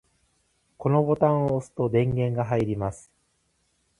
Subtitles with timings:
[0.79, 3.11] このボタンを押すと電源が入ります。